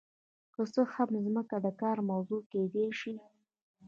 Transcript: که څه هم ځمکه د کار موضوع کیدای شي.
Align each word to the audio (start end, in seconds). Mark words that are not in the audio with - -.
که 0.53 0.61
څه 0.73 0.81
هم 0.93 1.09
ځمکه 1.25 1.57
د 1.65 1.67
کار 1.81 1.97
موضوع 2.09 2.41
کیدای 2.51 2.89
شي. 2.99 3.13